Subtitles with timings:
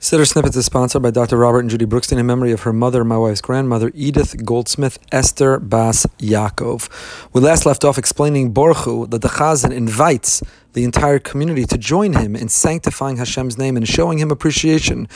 [0.00, 1.36] Siddur Snippets is sponsored by Dr.
[1.36, 5.60] Robert and Judy Brookstein in memory of her mother, my wife's grandmother, Edith Goldsmith Esther
[5.60, 6.88] Bas Yaakov.
[7.34, 10.42] We last left off explaining Borchu that the Chazan invites
[10.72, 15.08] the entire community to join him in sanctifying Hashem's name and showing him appreciation.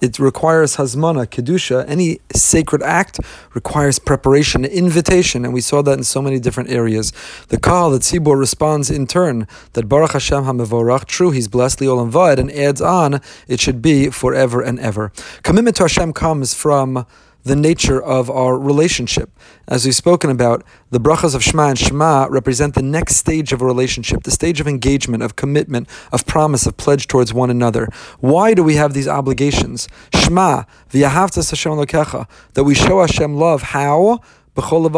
[0.00, 3.20] It requires Hazmana, Kedusha, any sacred act
[3.54, 7.12] requires preparation, invitation, and we saw that in so many different areas.
[7.48, 12.10] The Kahal, the Tzibor, responds in turn that Baruch Hashem HaMevorach, true, he's blessed, Liolam
[12.10, 15.12] Vaed, and adds on, it should be forever and ever.
[15.42, 17.06] Commitment to Hashem comes from
[17.46, 19.30] the nature of our relationship.
[19.68, 23.62] As we've spoken about, the brachas of Shema and Shema represent the next stage of
[23.62, 27.88] a relationship, the stage of engagement, of commitment, of promise, of pledge towards one another.
[28.18, 29.88] Why do we have these obligations?
[30.12, 33.62] Shema, v'yahavtas Hashem lokecha, that we show Hashem love.
[33.62, 34.20] How?
[34.56, 34.96] with all of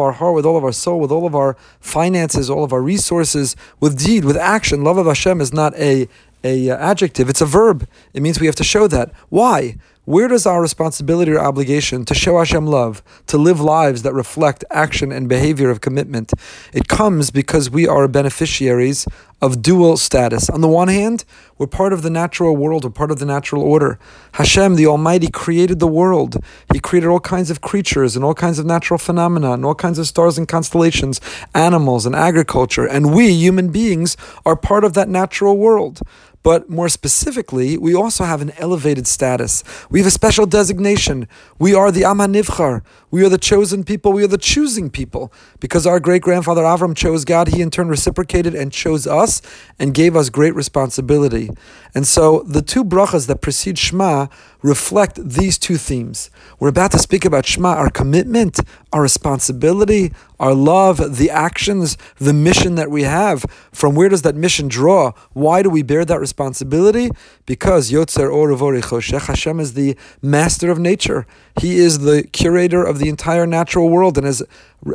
[0.00, 2.82] our heart, with all of our soul, with all of our finances, all of our
[2.82, 4.82] resources, with deed, with action.
[4.82, 6.08] Love of Hashem is not a,
[6.42, 7.88] a uh, adjective; it's a verb.
[8.12, 9.12] It means we have to show that.
[9.28, 9.78] Why?
[10.04, 14.64] Where does our responsibility or obligation to show Hashem love, to live lives that reflect
[14.68, 16.32] action and behavior of commitment?
[16.72, 19.06] It comes because we are beneficiaries
[19.40, 20.50] of dual status.
[20.50, 21.24] On the one hand,
[21.56, 24.00] we're part of the natural world, we're part of the natural order.
[24.32, 26.36] Hashem, the Almighty, created the world.
[26.72, 30.00] He created all kinds of creatures and all kinds of natural phenomena and all kinds
[30.00, 31.20] of stars and constellations,
[31.54, 32.86] animals and agriculture.
[32.86, 36.00] And we, human beings, are part of that natural world.
[36.42, 39.62] But more specifically, we also have an elevated status.
[39.90, 41.28] We have a special designation.
[41.58, 42.82] We are the Am HaNivchar.
[43.10, 44.12] We are the chosen people.
[44.12, 45.32] We are the choosing people.
[45.60, 49.40] Because our great grandfather Avram chose God, he in turn reciprocated and chose us
[49.78, 51.50] and gave us great responsibility.
[51.94, 54.26] And so the two brachas that precede Shema
[54.62, 56.30] reflect these two themes.
[56.58, 58.60] We're about to speak about Shema, our commitment,
[58.92, 63.44] our responsibility, our love, the actions, the mission that we have.
[63.72, 65.12] From where does that mission draw?
[65.32, 66.31] Why do we bear that responsibility?
[66.32, 67.10] Responsibility
[67.44, 71.26] because Yotzer Or Hashem is the master of nature.
[71.60, 74.42] He is the curator of the entire natural world, and as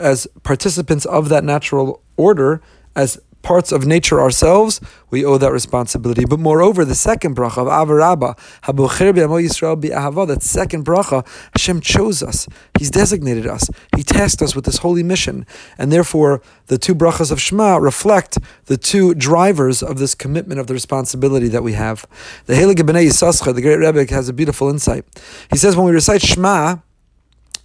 [0.02, 2.60] as participants of that natural order,
[2.96, 6.26] as parts of nature ourselves, we owe that responsibility.
[6.26, 12.22] But moreover, the second bracha of Avarabba, Habocher Yisrael Bi'ahava, that second bracha, Hashem chose
[12.22, 12.50] us.
[12.78, 13.70] He's designated us.
[13.96, 15.46] He tasked us with this holy mission.
[15.78, 20.68] And therefore, the two brachas of Shema reflect the two drivers of this commitment of
[20.68, 22.06] the responsibility that we have.
[22.48, 25.06] The Heilige Bnei Yissaschar, the great Rebbe, has a beautiful insight.
[25.50, 26.80] He says when we recite Shema,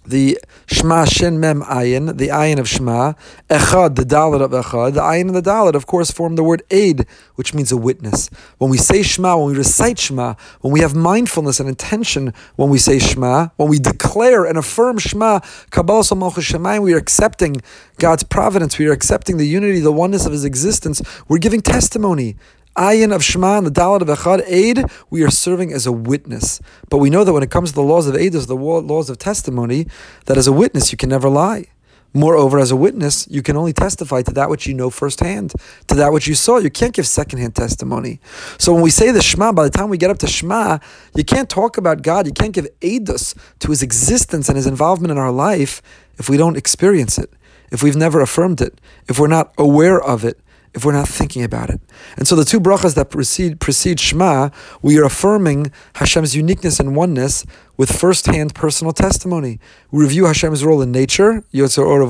[0.05, 3.13] the Shema Shin Mem Ayin, the Ayin of Shema,
[3.49, 4.93] Echad, the Dalit of Echad.
[4.93, 7.05] The Ayin and the Dalit, of course, form the word aid,
[7.35, 8.29] which means a witness.
[8.57, 12.69] When we say Shema, when we recite Shema, when we have mindfulness and intention when
[12.69, 17.61] we say Shema, when we declare and affirm Shema, Kabbalah Shemayim, we are accepting
[17.97, 21.01] God's providence, we are accepting the unity, the oneness of His existence.
[21.27, 22.37] We're giving testimony
[22.75, 26.59] ayin of Shema and the Dalit of Echad, aid, we are serving as a witness.
[26.89, 29.17] But we know that when it comes to the laws of there's the laws of
[29.17, 29.87] testimony,
[30.25, 31.67] that as a witness you can never lie.
[32.15, 35.53] Moreover, as a witness, you can only testify to that which you know firsthand,
[35.87, 36.59] to that which you saw.
[36.59, 38.19] You can't give secondhand testimony.
[38.59, 40.77] So when we say the Shema, by the time we get up to Shema,
[41.15, 42.27] you can't talk about God.
[42.27, 45.81] You can't give aidus to His existence and His involvement in our life
[46.19, 47.33] if we don't experience it,
[47.71, 50.39] if we've never affirmed it, if we're not aware of it,
[50.73, 51.79] if we're not thinking about it.
[52.17, 54.49] And so the two brachas that precede, precede Shema,
[54.81, 57.45] we are affirming Hashem's uniqueness and oneness
[57.77, 59.59] with first-hand personal testimony.
[59.91, 62.03] We review Hashem's role in nature, Yotzer Or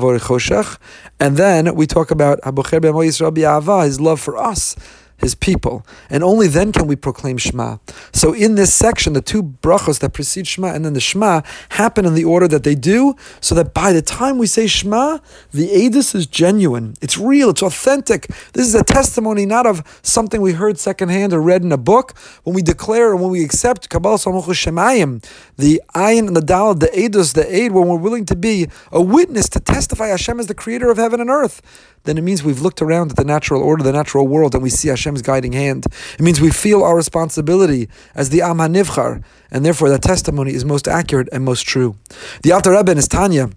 [1.20, 4.76] and then we talk about Habocher b'amo Yisrael b'ahava, His love for us
[5.18, 5.86] his people.
[6.10, 7.78] And only then can we proclaim Shema.
[8.12, 12.04] So in this section, the two brachos that precede Shema and then the Shema happen
[12.04, 15.18] in the order that they do, so that by the time we say Shema,
[15.52, 16.94] the aidus is genuine.
[17.00, 18.26] It's real, it's authentic.
[18.52, 22.16] This is a testimony not of something we heard secondhand or read in a book.
[22.42, 25.24] When we declare and when we accept Kabbalah Shemayim,
[25.56, 29.00] the ayin and the dal, the aidus, the aid, when we're willing to be a
[29.00, 31.62] witness to testify Hashem as the creator of heaven and earth
[32.04, 34.70] then it means we've looked around at the natural order, the natural world, and we
[34.70, 35.86] see Hashem's guiding hand.
[36.18, 40.64] It means we feel our responsibility as the Am HaNivchar, and therefore that testimony is
[40.64, 41.96] most accurate and most true.
[42.42, 43.50] The Alter Rebbe in his Tanya,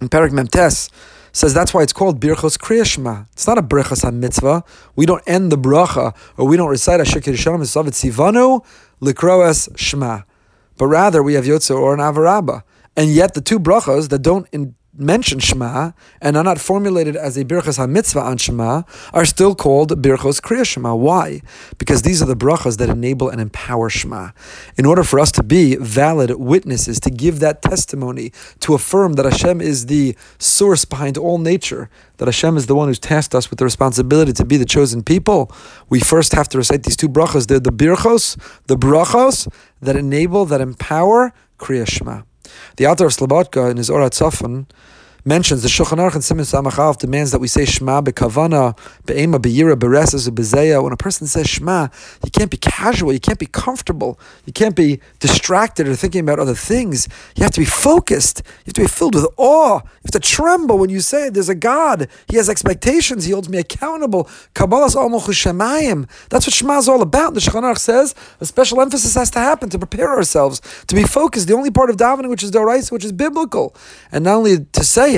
[0.00, 0.90] in Perak Memtes,
[1.32, 3.26] says that's why it's called Birchos Kriyashma.
[3.32, 4.64] It's not a Birchos mitzvah.
[4.96, 8.64] We don't end the bracha, or we don't recite Asher kidshanu b'mitzvosav v'tzivanu,
[9.00, 10.22] Likroas Shema.
[10.78, 12.62] But rather, we have Yotzer or an Avarabba.
[12.96, 17.36] And yet, the two brachas that don't in mention Shema and are not formulated as
[17.36, 20.94] a birchas hamitzvah on Shema are still called birchos kriya Shema.
[20.94, 21.40] Why?
[21.78, 24.30] Because these are the brachas that enable and empower Shema.
[24.76, 29.24] In order for us to be valid witnesses, to give that testimony, to affirm that
[29.24, 33.50] Hashem is the source behind all nature, that Hashem is the one who's tasked us
[33.50, 35.52] with the responsibility to be the chosen people,
[35.88, 37.46] we first have to recite these two brachas.
[37.46, 38.36] They're the birchos,
[38.66, 39.48] the brachos
[39.80, 42.22] that enable, that empower kriya Shema.
[42.76, 44.66] The Alter of Slobodka in his Ohr HaTzafun
[45.28, 49.38] mentions the Shulchan Aruch and Siman Samech Alef demands that we say Shema bekavana, be'ema,
[49.38, 50.82] be'yira, be'reses, be'zeya.
[50.82, 51.88] When a person says Shema,
[52.24, 56.38] you can't be casual, you can't be comfortable, you can't be distracted or thinking about
[56.38, 57.08] other things.
[57.36, 58.42] You have to be focused.
[58.64, 59.82] You have to be filled with awe.
[59.82, 61.34] You have to tremble when you say it.
[61.34, 62.08] there's a God.
[62.28, 63.26] He has expectations.
[63.26, 64.24] He holds me accountable.
[64.54, 66.08] Kabbalah's almost shemayim.
[66.30, 67.34] That's what Shema is all about.
[67.34, 71.02] The Shulchan Aruch says a special emphasis has to happen to prepare ourselves to be
[71.02, 71.48] focused.
[71.48, 73.76] The only part of davening which is doraisa, which is biblical,
[74.10, 75.17] and not only to say it,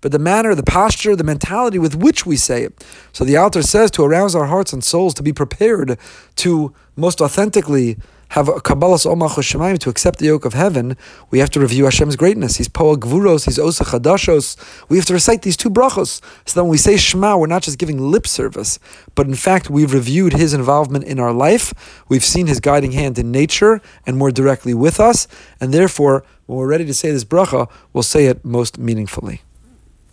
[0.00, 2.84] but the manner, the posture, the mentality with which we say it.
[3.12, 5.98] So the author says to arouse our hearts and souls to be prepared
[6.36, 7.96] to most authentically
[8.32, 10.96] have a Kabbalas Omach Shemaim to accept the yoke of heaven,
[11.30, 12.56] we have to review Hashem's greatness.
[12.56, 14.56] He's Poa Gvuros, He's Osa Chadashos.
[14.88, 16.20] We have to recite these two brachos.
[16.44, 18.78] So that when we say Shema, we're not just giving lip service,
[19.14, 21.72] but in fact, we've reviewed His involvement in our life.
[22.08, 25.26] We've seen His guiding hand in nature and more directly with us.
[25.58, 29.42] And therefore, when we're ready to say this bracha, we'll say it most meaningfully.